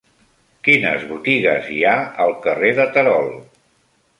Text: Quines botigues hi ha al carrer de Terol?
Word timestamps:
Quines 0.67 1.03
botigues 1.09 1.69
hi 1.75 1.79
ha 1.89 1.93
al 2.25 2.33
carrer 2.47 2.73
de 2.81 2.89
Terol? 2.97 3.31